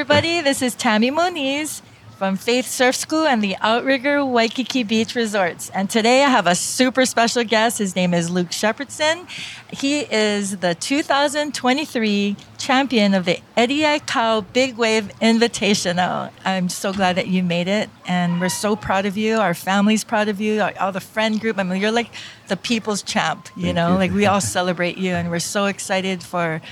[0.00, 0.40] everybody.
[0.40, 1.82] This is Tammy Moniz
[2.16, 5.68] from Faith Surf School and the Outrigger Waikiki Beach Resorts.
[5.74, 7.76] And today I have a super special guest.
[7.76, 9.28] His name is Luke Shepardson.
[9.70, 16.30] He is the 2023 champion of the Eddie Aikau Big Wave Invitational.
[16.46, 17.90] I'm so glad that you made it.
[18.06, 19.36] And we're so proud of you.
[19.36, 20.62] Our family's proud of you.
[20.80, 21.58] All the friend group.
[21.58, 22.10] I mean, you're like
[22.48, 23.92] the people's champ, you Thank know?
[23.92, 23.94] you.
[23.96, 25.12] Like we all celebrate you.
[25.12, 26.62] And we're so excited for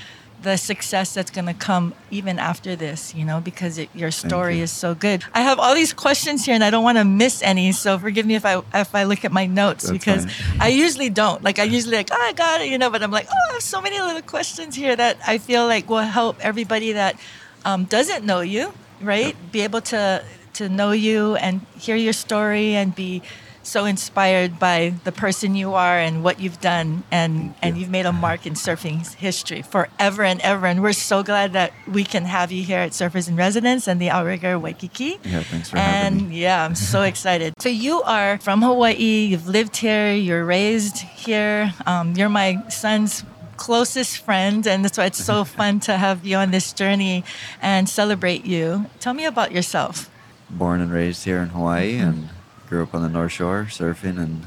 [0.41, 4.57] the success that's going to come even after this, you know, because it, your story
[4.57, 4.63] you.
[4.63, 5.23] is so good.
[5.33, 8.25] I have all these questions here and I don't want to miss any, so forgive
[8.25, 10.61] me if I if I look at my notes That's because fine.
[10.61, 11.43] I usually don't.
[11.43, 13.53] Like I usually like, oh, I got it, you know, but I'm like, oh, I
[13.53, 17.19] have so many little questions here that I feel like will help everybody that
[17.65, 19.35] um, doesn't know you, right?
[19.51, 23.21] Be able to to know you and hear your story and be
[23.69, 27.81] so inspired by the person you are and what you've done and and you.
[27.81, 31.71] you've made a mark in surfing history forever and ever and we're so glad that
[31.87, 35.19] we can have you here at Surfers in Residence and the Outrigger Waikiki.
[35.23, 36.23] Yeah, thanks for and having me.
[36.25, 37.53] And yeah, I'm so excited.
[37.59, 39.27] So you are from Hawaii.
[39.31, 40.13] You've lived here.
[40.13, 41.73] You're raised here.
[41.85, 43.23] Um, you're my son's
[43.57, 47.23] closest friend, and that's why it's so fun to have you on this journey
[47.61, 48.85] and celebrate you.
[48.99, 50.09] Tell me about yourself.
[50.49, 52.29] Born and raised here in Hawaii and
[52.69, 54.45] grew up on the North Shore surfing and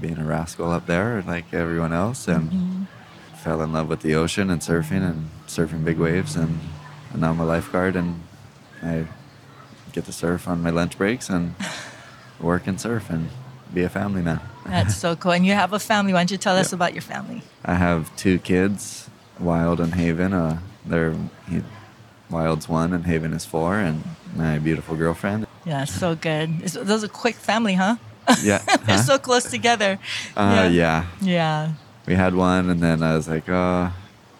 [0.00, 2.88] being a rascal up there like everyone else and
[3.36, 6.58] fell in love with the ocean and surfing and surfing big waves and,
[7.12, 8.20] and now I'm a lifeguard and
[8.82, 9.06] I
[9.92, 11.54] get to surf on my lunch breaks and
[12.40, 13.28] work and surf and
[13.72, 14.40] be a family man.
[14.66, 15.32] That's so cool.
[15.32, 16.12] And you have a family.
[16.12, 17.42] Why don't you tell us about your family?
[17.64, 19.08] I have two kids,
[19.40, 20.32] Wild and Haven.
[20.32, 21.14] Uh, they're
[21.48, 21.62] he,
[22.30, 24.02] Wild's one and Haven is four, and
[24.34, 25.46] my beautiful girlfriend.
[25.64, 26.62] Yeah, so good.
[26.62, 27.96] It's, those are quick family, huh?
[28.42, 29.02] Yeah, They're huh?
[29.02, 29.98] so close together.
[30.36, 31.06] uh, yeah.
[31.20, 31.72] Yeah.
[32.06, 33.92] We had one, and then I was like, oh,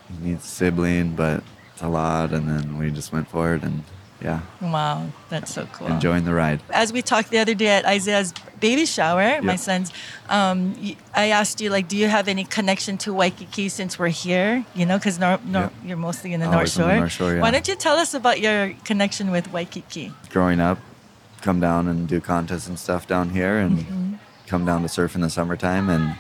[0.09, 1.43] he needs a sibling, but
[1.73, 3.85] it's a lot, and then we just went for it, and
[4.21, 5.89] yeah, Wow, that's so cool.
[5.89, 6.61] enjoying the ride.
[6.71, 9.93] As we talked the other day at Isaiah's baby shower, my son's,
[10.29, 10.77] um,
[11.15, 14.65] I asked you like, do you have any connection to Waikiki since we're here?
[14.77, 15.71] You know, because nor- nor- Yeah.
[15.89, 16.93] you're mostly in the North Always on Shore.
[16.95, 17.41] the North Shore, yeah.
[17.41, 20.13] Why don't you tell us about your connection with Waikiki?
[20.31, 20.79] Growing up,
[21.43, 24.15] come down and do contests and stuff down here, and Mm-hmm.
[24.47, 26.17] come down to surf in the summertime, and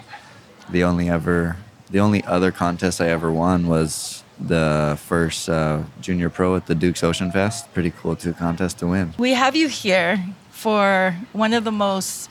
[0.70, 1.56] the only ever,
[1.90, 6.74] the only other contest I ever won was the first uh, junior pro at the
[6.74, 7.72] Duke's Ocean Fest.
[7.74, 9.14] Pretty cool two contest to win.
[9.18, 12.28] We have you here for one of the most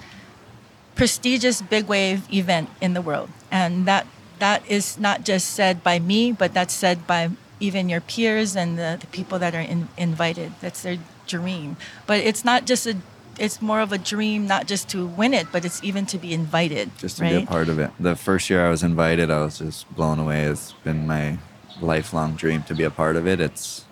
[0.95, 4.05] prestigious big wave event in the world, and that
[4.39, 8.77] that is not just said by me, but that's said by even your peers and
[8.77, 10.51] the, the people that are in, invited.
[10.61, 10.97] That's their
[11.31, 12.95] dream, but it's not just a.
[13.39, 16.33] It's more of a dream, not just to win it, but it's even to be
[16.33, 16.91] invited.
[16.97, 17.37] just to right?
[17.37, 17.89] be a part of it.
[17.97, 20.43] The first year I was invited, I was just blown away.
[20.43, 21.39] It's been my
[21.79, 23.39] lifelong dream to be a part of it.
[23.39, 23.85] It's,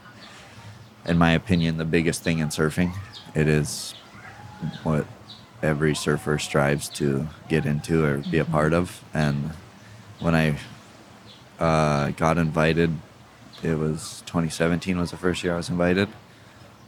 [1.06, 2.92] in my opinion, the biggest thing in surfing.
[3.34, 3.96] It is
[4.84, 5.08] what
[5.64, 9.04] every surfer strives to get into or be a part of.
[9.14, 9.52] And
[10.20, 10.58] when I
[11.60, 12.92] uh, got invited,
[13.64, 16.08] it was 2017 was the first year I was invited,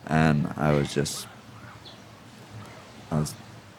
[0.07, 1.27] and I was just
[3.11, 3.33] I was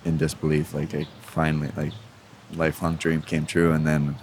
[0.05, 0.75] in disbelief.
[0.75, 1.93] Like I finally, like,
[2.55, 4.16] lifelong dream came true, and then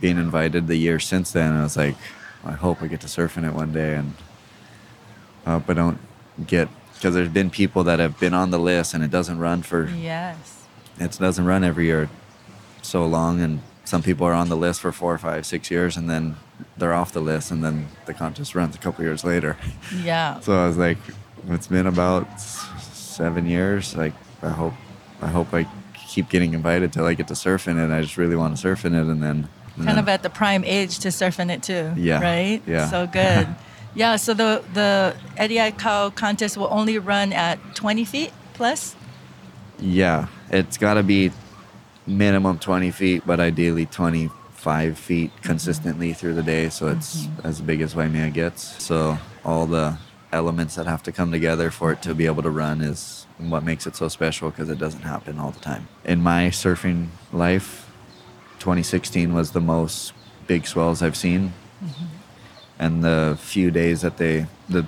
[0.00, 1.96] being invited the year since then, I was like,
[2.44, 4.14] I hope I get to surf in it one day, and
[5.46, 5.98] I hope I don't
[6.46, 9.62] get because there's been people that have been on the list and it doesn't run
[9.62, 10.64] for Yes.
[10.98, 12.08] it doesn't run every year
[12.82, 16.08] so long and some people are on the list for four five six years and
[16.10, 16.36] then
[16.78, 19.56] they're off the list and then the contest runs a couple years later
[20.02, 20.40] Yeah.
[20.44, 20.98] so i was like
[21.48, 24.12] it's been about seven years like
[24.42, 24.74] i hope
[25.22, 28.16] i hope i keep getting invited till i get to surf in it i just
[28.16, 30.64] really want to surf in it and then and kind then- of at the prime
[30.64, 31.92] age to surf in it too.
[31.96, 32.62] Yeah, Right?
[32.66, 32.88] yeah.
[32.88, 33.46] So good.
[33.94, 38.96] yeah, so the the Eddie Aikau contest will only run at 20 feet plus?
[39.78, 41.30] Yeah, it's got to be
[42.06, 43.84] minimum 20 feet, but ideally
[44.66, 46.68] 25 feet consistently through the day.
[46.68, 47.46] So it's mm-hmm.
[47.46, 48.82] as big as Waimea gets.
[48.82, 49.96] So all the
[50.32, 53.62] elements that have to come together for it to be able to run is what
[53.62, 55.86] makes it so special because it doesn't happen all the time.
[56.04, 57.88] In my surfing life,
[58.58, 60.12] 2016 was the most
[60.48, 61.52] big swells I've seen.
[61.84, 62.04] Mm-hmm.
[62.80, 64.84] And the few days that they, the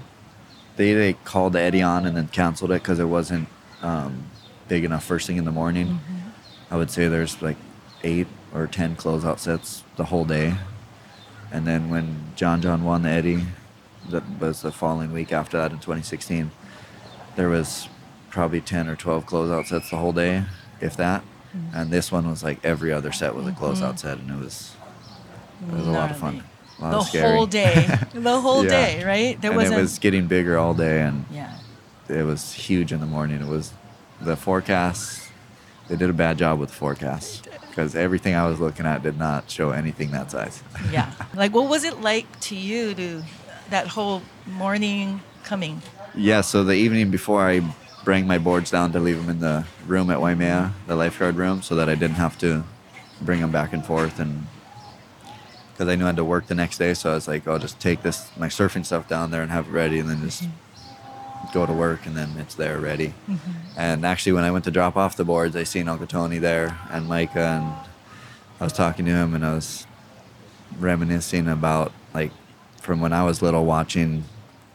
[0.75, 3.47] they, they called Eddie on and then canceled it because it wasn't
[3.83, 4.25] um,
[4.67, 5.87] big enough first thing in the morning.
[5.87, 6.75] Mm-hmm.
[6.75, 7.57] I would say there's like
[8.03, 10.55] eight or ten closeout sets the whole day.
[11.50, 13.45] And then when John John won the Eddie,
[14.11, 16.50] that was the following week after that in 2016,
[17.37, 17.89] there was
[18.31, 20.45] probably 10 or 12 closeout sets the whole day,
[20.81, 21.23] if that.
[21.56, 21.77] Mm-hmm.
[21.77, 23.65] And this one was like every other set was a mm-hmm.
[23.65, 24.75] closeout set, and it was
[25.67, 26.45] it was a lot of fun.
[26.79, 27.99] Lot the of whole day.
[28.12, 28.71] The whole Yeah.
[28.71, 29.41] day, right?
[29.41, 29.79] There and wasn't.
[29.79, 31.56] it was getting bigger all day, and yeah.
[32.09, 33.41] it was huge in the morning.
[33.41, 33.73] It was
[34.21, 35.28] the forecast.
[35.88, 39.19] They did a bad job with the forecast because everything I was looking at did
[39.19, 40.62] not show anything that size.
[40.93, 41.11] Yeah.
[41.35, 43.23] Like, what was it like to you to
[43.70, 45.82] that whole morning coming?
[46.14, 47.62] Yeah, so the evening before I
[48.05, 51.62] bring my boards down to leave them in the room at Waimea, the lifeguard room,
[51.62, 52.64] so that I didn't have to
[53.20, 54.46] bring them back and forth and
[55.79, 57.61] because I knew I had to work the next day, so I was like, I'll
[57.61, 60.43] just take this my surfing stuff down there and have it ready, and then just
[60.43, 60.52] mm-hmm.
[61.52, 63.08] Go to work, and then it's there ready.
[63.29, 63.50] Mm-hmm.
[63.76, 66.79] And actually, when I went to drop off the boards, I seen Uncle Tony there
[66.90, 67.73] and Micah, and
[68.61, 69.87] I was talking to him, and I was
[70.79, 72.31] reminiscing about like
[72.81, 74.25] from when I was little watching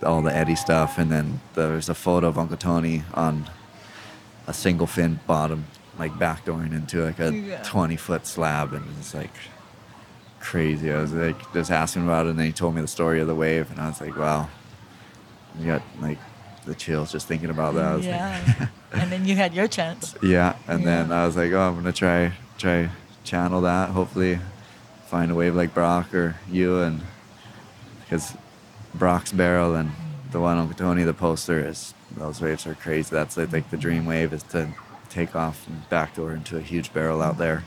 [0.04, 3.50] all the Eddie stuff, and then there's a photo of Uncle Tony on
[4.48, 5.65] a single fin bottom,
[5.98, 7.63] like backdooring into like a Yeah.
[7.63, 9.33] 20 foot slab, and it's like
[10.39, 10.92] crazy.
[10.92, 13.27] I was like just asking about it, and then he told me the story of
[13.27, 14.50] the wave, and I was like, wow,
[15.57, 16.18] you got like
[16.63, 17.86] the chills just thinking about that.
[17.86, 18.68] I was like, yeah.
[18.94, 20.15] and then you had your chance.
[20.24, 22.89] yeah, and then I was like, oh, I'm gonna try try
[23.24, 23.89] channel that.
[23.89, 24.39] Hopefully,
[25.07, 27.01] find a wave like Brock or you, and
[28.01, 28.36] because
[28.95, 29.92] Brock's barrel and
[30.31, 33.10] the one on Tony, the poster is those waves are crazy.
[33.13, 34.10] That's like, like the dream mm-hmm.
[34.10, 34.74] wave is to
[35.10, 37.63] take off and backdoor into a huge barrel out there.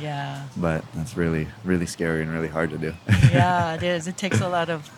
[0.00, 0.46] Yeah.
[0.56, 2.94] but that's really really scary and really hard to do.
[3.30, 4.06] Yeah, it is.
[4.06, 4.90] It takes a lot of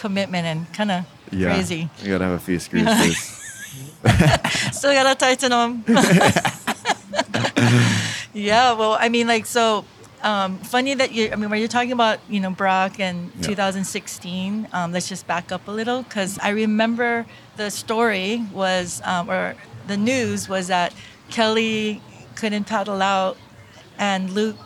[0.00, 1.88] commitment and kind of yeah, crazy.
[2.02, 2.88] You gotta have a few screws.
[4.72, 5.84] Still gotta tighten them.
[8.34, 9.84] yeah, well, I mean, like, so
[10.22, 11.30] um, funny that you.
[11.32, 13.48] I mean, when you're talking about, you know, Brock and Yeah.
[13.48, 17.26] 2016, um, let's just back up a little because I remember
[17.56, 19.54] the story was, um, or
[19.86, 20.94] the news was that
[21.30, 22.00] Kelly
[22.36, 23.36] couldn't paddle out,
[23.98, 24.56] and Luke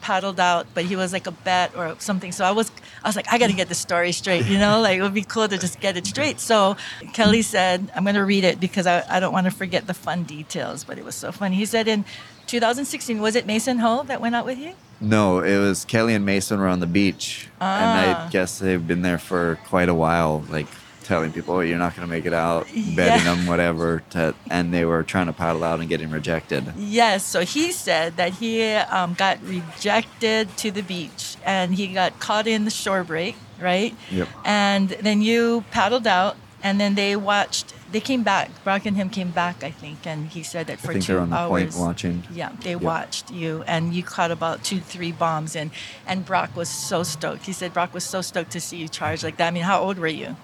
[0.00, 2.30] paddled out, but he was like a bet or something.
[2.32, 2.70] So I was,
[3.04, 5.12] I was like, I got to get the story straight, you know, like it would
[5.14, 6.40] be cool to just get it straight.
[6.40, 6.76] So
[7.12, 9.92] Kelly said, I'm going to read it because I, I don't want to forget the
[9.94, 11.56] fun details, but it was so funny.
[11.56, 12.04] He said in
[12.46, 14.72] 2016, was it Mason Ho that went out with you?
[15.00, 18.26] No, it was Kelly and Mason were on the beach, and Ah.
[18.26, 20.68] I guess they've been there for quite a while, like
[21.04, 22.96] telling people, "Oh, you're not going to make it out," Yeah.
[22.96, 24.02] betting them, whatever.
[24.10, 26.64] To, and they were trying to paddle out and getting rejected.
[26.76, 27.24] Yes.
[27.24, 32.46] So he said that he um, got rejected to the beach and he got caught
[32.46, 33.94] in the shore break, right?
[34.10, 34.28] Yep.
[34.44, 38.48] And then you paddled out and then they watched, they came back.
[38.64, 40.06] Brock and him came back, I think.
[40.06, 41.48] And he said that for I think two they're on the hours.
[41.74, 42.22] point watching.
[42.32, 45.70] Yeah, they watched you and you caught about two, three bombs and
[46.06, 47.44] and Brock was so stoked.
[47.46, 49.48] He said Brock was so stoked to see you charge like that.
[49.48, 50.36] I mean, how old were you?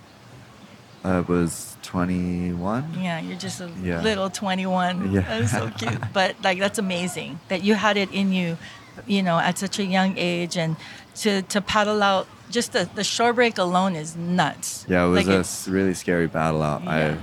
[1.04, 2.94] I was 21.
[3.00, 4.02] Yeah, you're just a Yeah.
[4.02, 5.12] little 21.
[5.12, 5.20] Yeah.
[5.22, 5.98] That's so cute.
[6.12, 8.58] But like that's amazing that you had it in you,
[9.06, 10.76] you know, at such a young age and
[11.16, 14.84] to to paddle out just the, the shore break alone is nuts.
[14.88, 16.82] Yeah, it was Like a it- really scary battle out.
[16.84, 17.16] Yeah.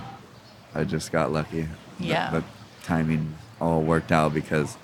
[0.75, 1.63] I I just got lucky.
[1.99, 2.31] The- Yeah.
[2.31, 2.43] The,
[2.83, 4.77] timing all worked out because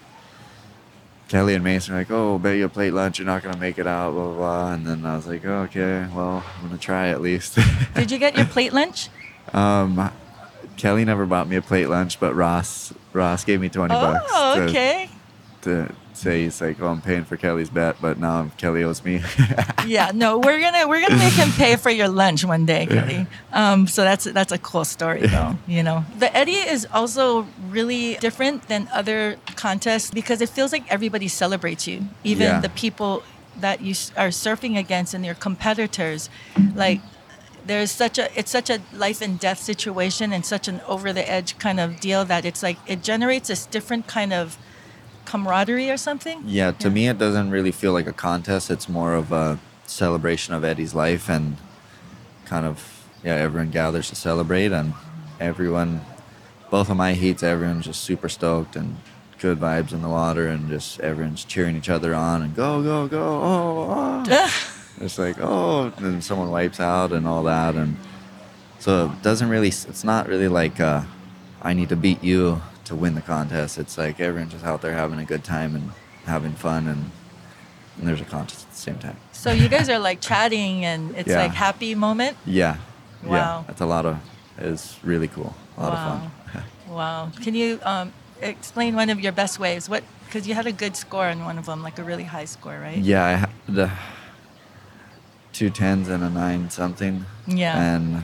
[1.34, 3.18] Kelly and Mason were like, "Oh, bet you a plate lunch.
[3.18, 4.34] You're not gonna make it out." Blah blah.
[4.36, 4.74] blah.
[4.74, 7.58] And then I was like, oh, "Okay, well, I'm gonna try at least."
[7.96, 9.10] Did you get your plate lunch?
[9.52, 10.12] Um,
[10.78, 14.62] Kelly never bought me a plate lunch, but Ross Ross gave me twenty bucks Oh,
[14.62, 15.10] okay.
[15.63, 19.22] To say he's like, "Oh, I'm paying for Kelly's bet," but now Kelly owes me.
[19.88, 23.25] yeah, no, we're gonna we're gonna make him pay for your lunch one day, Kelly.
[23.51, 25.55] Um, so that's that's a cool story, though.
[25.67, 30.89] You know, the Eddie is also really different than other contests because it feels like
[30.91, 32.60] everybody celebrates you, even Yeah.
[32.60, 33.24] the people
[33.60, 36.29] that you are surfing against and your competitors.
[36.75, 37.01] Like,
[37.65, 41.29] there's such a it's such a life and death situation and such an over the
[41.29, 44.58] edge kind of deal that it's like it generates this different kind of
[45.34, 46.38] camaraderie or something.
[46.46, 46.94] yeah, to Yeah.
[46.94, 48.70] me, it doesn't really feel like a contest.
[48.70, 51.58] It's more of a celebration of Eddie's life and
[52.46, 52.75] kind of
[53.24, 54.94] yeah, everyone gathers to celebrate and
[55.40, 56.02] everyone.
[56.70, 58.98] Both of my heats, everyone's just super stoked and
[59.40, 63.08] good vibes in the water and just everyone's cheering each other on and go go
[63.08, 64.24] go oh.
[64.28, 64.70] oh.
[65.02, 67.98] It's like, oh, and then someone wipes out and all that, and
[68.80, 69.70] so it doesn't really.
[69.70, 71.02] It's not really like uh,
[71.70, 73.78] I need to beat you to win the contest.
[73.78, 75.92] It's like everyone's just out there having a good time and
[76.25, 77.12] having fun, and,
[77.98, 79.18] and there's a contest at the same time.
[79.32, 81.42] So you guys are like chatting and it's Yeah.
[81.44, 82.38] like happy moment.
[82.46, 82.78] Yeah,
[83.24, 83.36] Wow.
[83.36, 84.18] yeah, it's a lot of.
[84.58, 85.54] It's really cool.
[85.78, 85.98] A lot Wow.
[85.98, 86.22] of
[86.54, 86.63] fun.
[86.90, 87.32] Wow.
[87.42, 89.90] Can you um, explain one of your best waves?
[89.90, 90.04] What?
[90.25, 92.78] Because you had a good score on one of them, like a really high score,
[92.80, 92.98] right?
[92.98, 93.90] yeah, I had uh,
[95.52, 97.25] two tens and a nine something.
[97.48, 97.78] Yeah.
[97.96, 98.24] And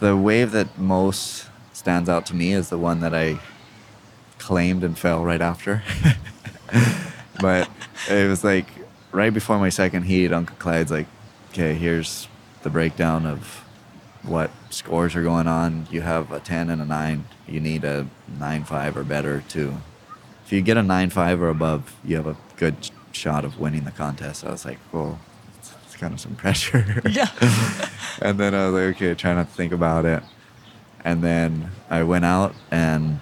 [0.00, 3.38] the wave that most stands out to me is the one that I
[4.38, 5.82] claimed and fell right after.
[7.40, 7.68] but
[8.08, 8.66] it was like
[9.12, 11.06] right before my second heat, Uncle Clyde's like,
[11.50, 12.28] okay, here's
[12.62, 13.64] the breakdown of
[14.22, 15.86] what scores are going on.
[15.90, 17.24] You have a 10 and a 9.
[17.46, 18.06] You need a
[18.38, 19.76] 9 5 or better to.
[20.44, 23.84] If you get a 9 5 or above, you have a good shot of winning
[23.84, 24.44] the contest.
[24.44, 25.18] I was like, well,
[25.58, 27.02] it's, it's kind of some pressure.
[27.08, 27.28] Yeah.
[28.22, 30.22] and then I was like, okay, try not to think about it.
[31.04, 33.20] And then I went out and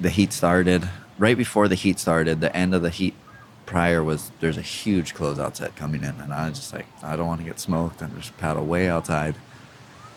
[0.00, 0.88] the heat started.
[1.18, 3.14] Right before the heat started, the end of the heat
[3.66, 6.20] prior was there's a huge closeout set coming in.
[6.20, 8.88] And I was just like, I don't want to get smoked and just paddle way
[8.88, 9.36] outside.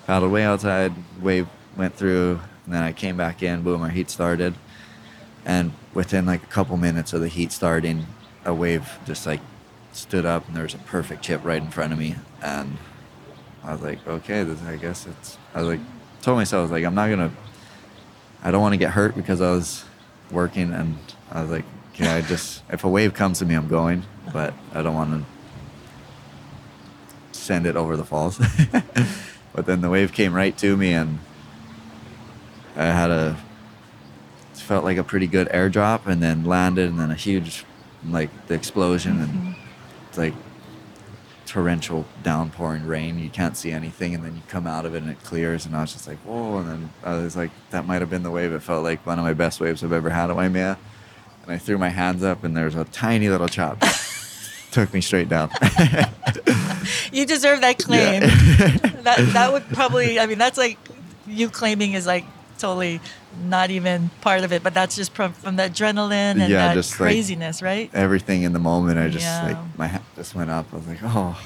[0.07, 4.10] Paddled way outside, wave went through, and then I came back in, boom, our heat
[4.10, 4.55] started.
[5.45, 8.05] And within like a couple minutes of the heat starting,
[8.43, 9.41] a wave just like
[9.91, 12.15] stood up and there was a perfect chip right in front of me.
[12.41, 12.77] And
[13.63, 15.79] I was like, okay, this, I guess it's, I was like,
[16.25, 17.32] told myself, I was like, I'm not to,
[18.44, 19.86] I don't want to get hurt because I was
[20.32, 20.74] working.
[20.74, 20.98] And
[21.32, 24.03] I was like, okay, I just, if a wave comes to me, I'm going,
[24.34, 28.41] but I don't want to send it over the falls.
[29.53, 31.20] but then the wave came right to me and
[32.75, 33.38] I had a,
[34.51, 37.65] it felt like a pretty good airdrop and then landed and then a huge,
[38.03, 39.51] like the explosion and mm-hmm.
[40.10, 40.34] it's like
[41.46, 43.20] torrential downpouring rain.
[43.20, 45.66] You can't see anything, and then you come out of it and it clears.
[45.66, 46.58] And I was just like, whoa!
[46.60, 48.52] And then I was like, that might have been the wave.
[48.54, 50.78] It felt like one of my best waves I've ever had at Waimea.
[51.44, 53.82] And I threw my hands up, and there's a tiny little chop.
[54.72, 55.52] Took me straight down.
[57.12, 58.24] You deserve that claim.
[58.24, 58.28] Yeah.
[59.04, 60.20] that that would probably.
[60.20, 60.78] I mean, that's like
[61.28, 62.25] you claiming is like
[62.57, 63.01] totally
[63.43, 66.74] not even part of it, but that's just from, from the adrenaline and Yeah, that
[66.75, 67.89] just, like, craziness, right?
[67.93, 69.43] Everything in the moment, I just Yeah.
[69.43, 70.67] like my hand just went up.
[70.74, 71.39] I was like, oh,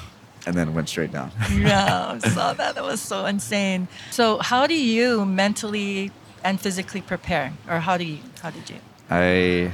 [0.46, 1.32] and then went straight down.
[1.52, 2.74] yeah, I saw that.
[2.74, 3.88] That was so insane.
[4.10, 6.12] So, how do you mentally
[6.42, 8.18] and physically prepare, or how do you?
[8.42, 8.76] How did you?
[9.10, 9.72] I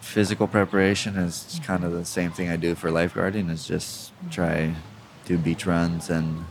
[0.00, 4.30] physical preparation is kind of the same thing I do for lifeguarding is just mm-hmm.
[4.30, 4.74] try
[5.24, 6.44] do beach runs and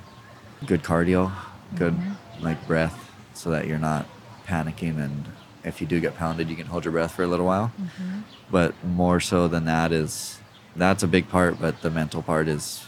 [0.65, 1.31] good cardio,
[1.75, 2.43] good mm-hmm.
[2.43, 4.05] like breath so that you're not
[4.45, 5.25] panicking and
[5.63, 7.71] if you do get pounded you can hold your breath for a little while.
[7.81, 8.19] Mm-hmm.
[8.51, 10.39] But more so than that is
[10.75, 12.85] that's a big part, but the mental part is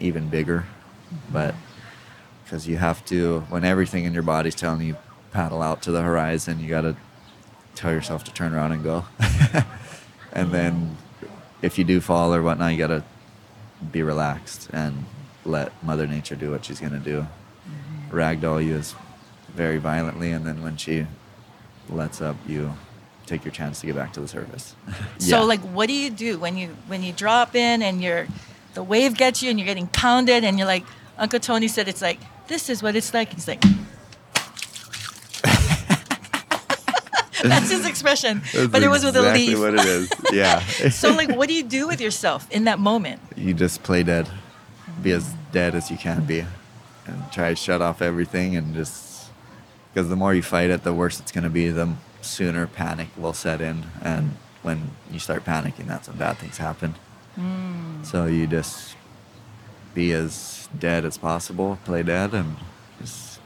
[0.00, 0.66] even bigger.
[1.12, 1.32] Mm-hmm.
[1.32, 1.54] But
[2.44, 4.96] because you have to when everything in your body's telling you
[5.32, 6.96] paddle out to the horizon, you got to
[7.76, 9.04] tell yourself to turn around and go.
[10.32, 10.96] and then
[11.62, 13.04] if you do fall or whatnot, you gotta
[13.92, 15.04] be relaxed and
[15.44, 17.26] let Mother Nature do what she's gonna do.
[17.68, 18.16] Mm-hmm.
[18.16, 18.94] Ragdoll you is
[19.56, 21.06] very violently, and then when she
[21.88, 22.74] lets up, you
[23.26, 24.74] take your chance to get back to the surface.
[25.18, 28.26] So, like, what do you do when you when you drop in and you're
[28.74, 30.84] the wave gets you and you're getting pounded and you're like,
[31.18, 33.32] Uncle Tony said it's like this is what it's like.
[33.32, 33.62] He's like.
[37.42, 39.58] That's his expression, That's but it was with a leaf.
[39.58, 40.10] what it is.
[40.32, 40.60] Yeah.
[40.90, 43.20] so, like, what do you do with yourself in that moment?
[43.36, 44.28] you just play dead,
[45.02, 46.40] be as dead as you can be,
[47.06, 49.15] and try to shut off everything and just
[49.96, 51.70] because the more you fight it, the worse it's going to be.
[51.70, 56.58] The sooner panic will set in, and when you start panicking, that's when bad things
[56.58, 56.96] happen.
[57.34, 58.04] Mm.
[58.04, 58.94] So you just
[59.94, 62.56] be as dead as possible, play dead, and
[63.00, 63.40] just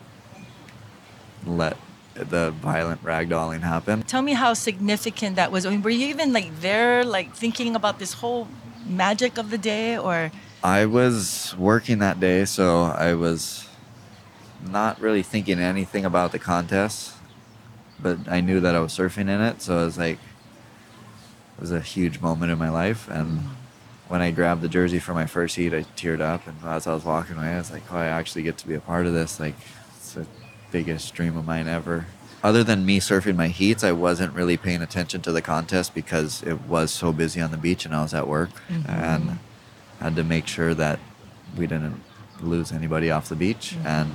[1.46, 1.76] let
[2.14, 4.02] the violent ragdolling happen.
[4.02, 5.64] Tell me how significant that was.
[5.64, 8.48] I mean, were you even like there, like thinking about this whole
[8.84, 10.32] magic of the day, or
[10.64, 13.69] I was working that day, so I was
[14.66, 17.14] not really thinking anything about the contest,
[17.98, 20.18] but I knew that I was surfing in it, so it was like
[21.56, 23.08] it was a huge moment in my life.
[23.08, 23.40] And
[24.08, 26.94] when I grabbed the jersey for my first heat, I teared up, and as I
[26.94, 29.12] was walking away, I was like, "Oh, I actually get to be a part of
[29.12, 29.38] this!
[29.38, 29.54] Like,
[29.96, 30.26] it's the
[30.70, 32.06] biggest dream of mine ever."
[32.42, 36.42] Other than me surfing my heats, I wasn't really paying attention to the contest because
[36.42, 38.88] it was so busy on the beach and I was at work, mm-hmm.
[38.88, 39.38] and
[40.00, 40.98] had to make sure that
[41.56, 42.02] we didn't
[42.40, 43.74] lose anybody off the beach.
[43.76, 43.86] Mm-hmm.
[43.86, 44.12] And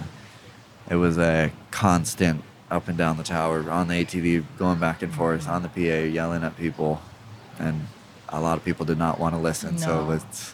[0.89, 5.13] it was a constant up and down the tower on the ATV, going back and
[5.13, 7.01] forth on the PA, yelling at people.
[7.59, 7.87] And
[8.29, 9.77] a lot of people did not want to listen.
[9.77, 10.01] So No.
[10.03, 10.53] it was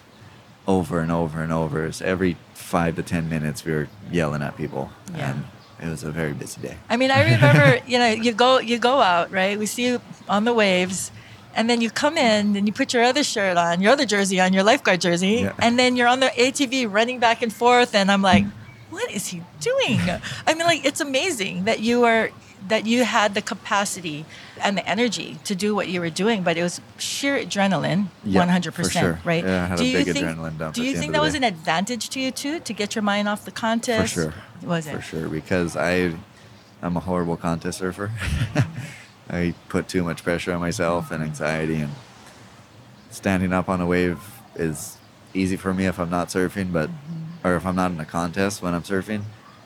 [0.68, 1.86] over and over and over.
[1.86, 4.92] It's every five to 10 minutes, we were yelling at people.
[5.16, 5.32] Yeah.
[5.32, 5.46] And
[5.82, 6.78] it was a very busy day.
[6.90, 9.58] I mean, I remember, you know, you go you go out, right?
[9.58, 11.12] We see you on the waves,
[11.56, 14.40] and then you come in and you put your other shirt on, your other jersey
[14.40, 15.54] on, your lifeguard jersey, Yeah.
[15.60, 18.46] and then you're on the ATV running back and forth, and I'm like,
[18.92, 20.00] what is he doing?
[20.46, 22.30] I mean, like, it's amazing that you are
[22.68, 24.24] that you had the capacity
[24.62, 28.50] and the energy to do what you were doing, but it was sheer adrenaline, one
[28.50, 29.44] hundred percent, right?
[29.44, 31.44] Yeah, I had a you big think, adrenaline dump Do you think that was an
[31.44, 34.14] advantage to you too, to get your mind off the contest?
[34.14, 34.34] For sure.
[34.64, 34.96] Was it?
[34.96, 36.14] For sure, because I,
[36.82, 38.12] I'm a horrible contest surfer.
[39.30, 41.94] I put too much pressure on myself and anxiety, and
[43.10, 44.20] standing up on a wave
[44.56, 44.98] is
[45.34, 47.21] easy for me if I'm not surfing, but mm-hmm.
[47.44, 49.24] Or if I'm not in a contest when I'm surfing.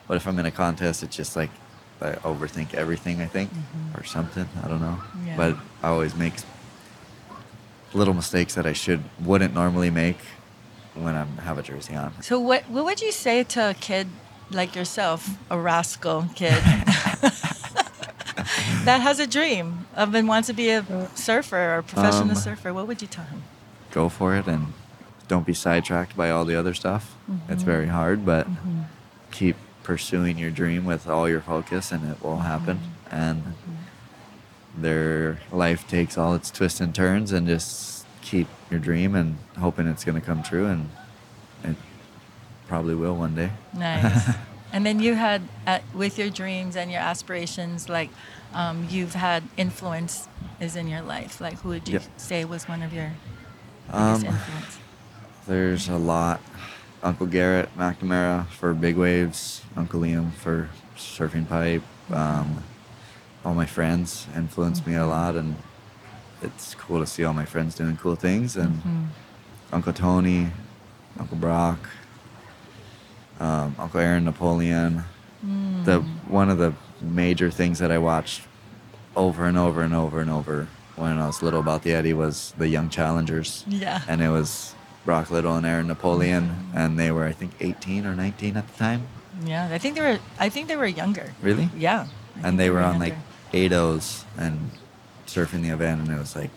[0.07, 1.49] But if I'm in a contest, it's just like
[2.01, 3.21] I overthink everything.
[3.21, 3.49] I think
[3.95, 4.47] or something.
[4.63, 4.99] I don't know.
[5.25, 5.35] Yeah.
[5.37, 6.33] But I always make
[7.93, 10.17] little mistakes that I should wouldn't normally make
[10.93, 12.13] when I have a jersey on.
[12.21, 14.07] So what what would you say to a kid
[14.51, 16.53] like yourself, a rascal kid
[18.85, 22.35] that has a dream of and wants to be a surfer or a professional Um,
[22.35, 22.73] surfer?
[22.73, 23.43] What would you tell him?
[23.91, 24.73] Go for it and
[25.27, 27.15] don't be sidetracked by all the other stuff.
[27.49, 28.47] It's very hard, but
[29.31, 32.79] keep pursuing your dream with all your focus and it will happen.
[33.11, 33.53] And
[34.77, 39.87] their life takes all its twists and turns and just keep your dream and hoping
[39.87, 40.89] it's going to come true and
[41.63, 41.75] it
[42.67, 43.51] probably will one day.
[43.73, 44.35] Nice.
[44.73, 48.09] and then you had, uh, with your dreams and your aspirations, like
[48.53, 50.27] um, you've had influence
[50.59, 51.39] is in your life.
[51.39, 52.03] Like who would you Yep.
[52.17, 53.11] say was one of your
[53.87, 54.77] biggest Um, influence?
[55.47, 56.41] There's a lot.
[57.03, 59.61] Uncle Garrett McNamara for big waves.
[59.75, 61.83] Uncle Liam for surfing pipe.
[62.11, 62.63] Um,
[63.43, 65.55] all my friends influenced me a lot, and
[66.41, 68.55] it's cool to see all my friends doing cool things.
[68.57, 69.05] And Mhm.
[69.71, 70.51] Uncle Tony,
[71.19, 71.79] Uncle Brock,
[73.39, 75.03] um, Uncle Aaron Napoleon.
[75.83, 78.41] The one of the major things that I watched
[79.15, 82.53] over and over and over and over when I was little about the Eddie was
[82.57, 84.01] the Young Challengers Yeah.
[84.07, 84.73] and it was
[85.05, 88.77] Brock Little and Aaron Napoleon, and they were I think 18 or 19 at the
[88.77, 89.07] time.
[89.45, 89.69] yeah.
[89.71, 90.19] I think they were.
[90.39, 91.33] I think they were younger.
[91.41, 91.69] Really?
[91.77, 92.07] Yeah.
[92.43, 93.15] I And they were on like
[93.53, 94.71] eightos and
[95.27, 96.51] surfing the event, and it was like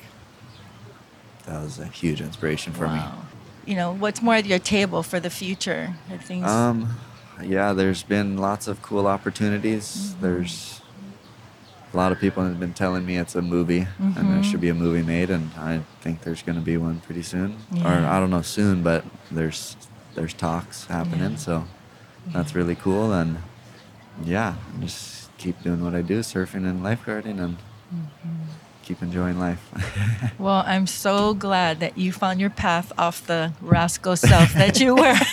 [1.47, 2.99] that was a huge inspiration for me.
[2.99, 3.23] Wow.
[3.67, 5.95] You know, what's more at your table for the future?
[6.23, 6.43] Things.
[6.45, 6.49] me.
[6.49, 6.97] Um,
[7.43, 9.85] yeah, there's been lots of cool opportunities.
[9.85, 10.23] Mm-hmm.
[10.23, 10.81] There's
[11.99, 14.45] lot of people have been telling me it's a movie and there Mhm.
[14.45, 17.57] should be a movie made, and I think there's going to be one pretty soon.
[17.85, 19.77] Or I don't know soon, but there's
[20.15, 21.37] there's talks happening, Yeah.
[21.47, 21.65] so
[22.35, 23.13] that's really cool.
[23.13, 23.39] And
[24.25, 27.57] yeah, just keep doing what I do, surfing and lifeguarding, and
[27.95, 28.53] Mm-hmm.
[28.83, 29.63] keep enjoying life.
[30.39, 34.95] well, I'm so glad that you found your path off the rascal self that you
[34.95, 35.19] were.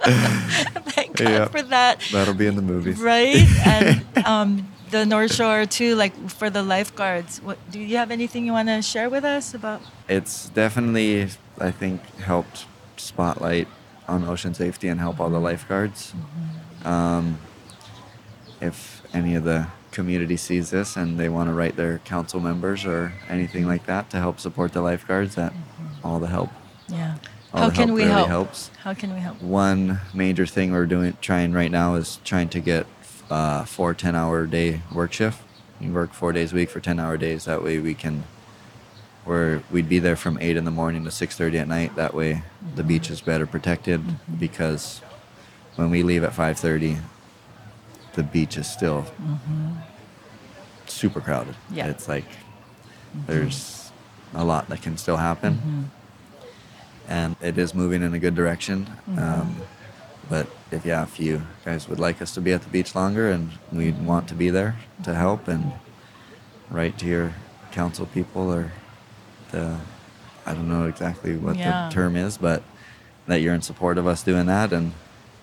[0.00, 1.44] Thank God Yeah.
[1.48, 2.00] for that.
[2.12, 3.46] That'll be in the movie, Right?
[3.66, 7.40] And um, the North Shore, too, like for the lifeguards.
[7.42, 9.80] What Do you have anything you want to share with us about?
[10.08, 13.68] It's definitely, I think, helped spotlight
[14.08, 16.12] on ocean safety and help all the lifeguards.
[16.84, 17.38] Um,
[18.60, 22.84] if any of the community sees this and they want to write their council members
[22.84, 25.52] or anything like that to help support the lifeguards, that
[26.04, 26.50] all the help.
[26.88, 27.16] Yeah.
[27.52, 28.28] All How can help we really help?
[28.28, 28.70] helps.
[28.82, 29.42] How can we help?
[29.42, 32.86] One major thing we're doing, trying right now, is trying to get
[33.30, 35.42] uh, four 10 hour day work shift.
[35.80, 37.46] You work four days a week for 10 hour days.
[37.46, 38.24] That way we can,
[39.24, 41.96] where we'd be there from 8 in the morning to 6.30 at night.
[41.96, 42.42] That way
[42.74, 44.34] the beach is better protected mm-hmm.
[44.36, 44.98] because
[45.76, 47.00] when we leave at 5.30,
[48.14, 49.72] the beach is still mm-hmm.
[50.86, 51.54] super crowded.
[51.70, 51.86] Yeah.
[51.86, 53.26] It's like mm-hmm.
[53.26, 53.90] there's
[54.34, 55.90] a lot that can still happen
[57.10, 58.88] and it is moving in a good direction.
[59.18, 59.56] Um,
[60.30, 63.30] but if yeah, if you guys would like us to be at the beach longer
[63.30, 65.72] and we want to be there to help and
[66.70, 67.34] write to your
[67.72, 68.72] council people or
[69.50, 69.76] the
[70.46, 71.88] I don't know exactly what Yeah.
[71.88, 72.62] the term is, but
[73.26, 74.92] that you're in support of us doing that and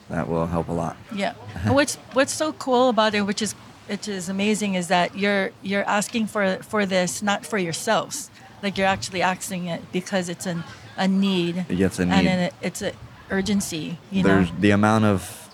[0.09, 0.95] that will help a lot.
[1.13, 1.33] Yeah.
[1.65, 3.53] And what's what's so cool about it, which is
[3.87, 8.29] which is amazing, is that you're you're asking for for this not for yourselves.
[8.63, 10.63] Like you're actually asking it because it's an
[10.97, 11.65] a need.
[11.69, 12.27] It's a And need.
[12.47, 12.91] it, it's a
[13.29, 13.97] urgency.
[14.11, 14.47] You know.
[14.59, 15.49] The amount of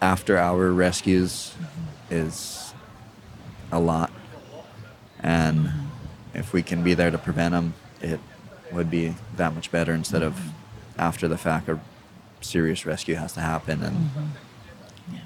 [0.00, 1.54] after hour rescues
[2.10, 2.74] is
[3.70, 4.10] a lot.
[5.20, 5.70] And
[6.34, 8.20] if we can be there to prevent them, it
[8.72, 10.38] would be that much better instead of
[10.98, 11.78] after the fact a
[12.40, 14.26] serious rescue has to happen and mm-hmm.
[15.12, 15.20] Yeah.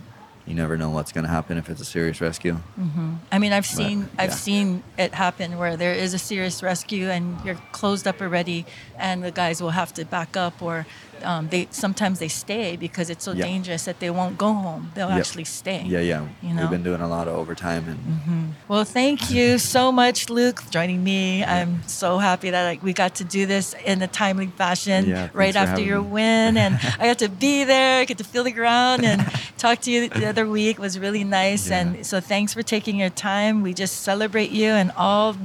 [0.47, 2.59] you never know what's going to happen if it's a serious rescue.
[2.79, 3.15] Mm-hmm.
[3.33, 7.43] I mean, I've seen I've seen it happen where there is a serious rescue and
[7.45, 8.67] you're closed up already,
[8.99, 10.87] and the guys will have to back up, or
[11.25, 13.45] um, they sometimes they stay because it's so Yeah.
[13.45, 14.91] dangerous that they won't go home.
[14.95, 15.19] They'll Yep.
[15.19, 15.83] actually stay.
[15.87, 16.23] Yeah, yeah.
[16.43, 16.63] You know?
[16.63, 20.71] We've been doing a lot of overtime and Well, thank you so much, Luke, for
[20.71, 21.45] joining me.
[21.45, 25.29] I'm so happy that like, we got to do this in a timely fashion Yeah,
[25.33, 26.09] right after your me.
[26.09, 26.57] win.
[26.57, 29.25] And I got to be there, I get to feel the ground and
[29.59, 30.77] talk to you the other week.
[30.79, 31.69] It was really nice.
[31.71, 31.79] Yeah.
[31.81, 33.63] And so thanks for taking your time.
[33.63, 35.37] We just celebrate you and all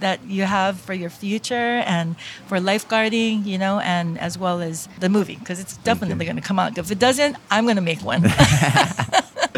[0.00, 4.88] that you have for your future and for lifeguarding, you know, and as well as
[5.00, 6.78] the movie, because it's definitely going to come out.
[6.78, 8.24] If it doesn't, I'm going to make one.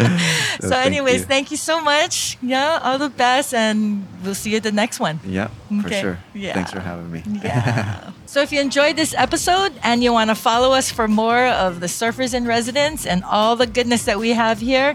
[0.60, 1.26] so, thank anyways, you.
[1.26, 2.38] thank you so much.
[2.40, 5.20] Yeah, all the best, and we'll see you at the next one.
[5.24, 5.50] Yeah,
[5.82, 6.18] for sure.
[6.32, 6.54] Yeah.
[6.54, 7.22] Thanks for having me.
[7.42, 8.12] Yeah.
[8.26, 11.80] so if you enjoyed this episode and you want to follow us for more of
[11.80, 14.94] the Surfers in Residence and all the goodness that we have here,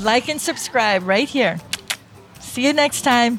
[0.00, 1.58] like and subscribe right here.
[2.40, 3.38] See you next time.